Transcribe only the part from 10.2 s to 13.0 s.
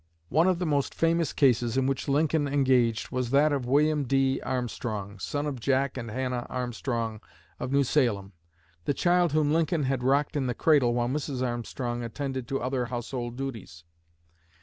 in the cradle while Mrs. Armstrong attended to other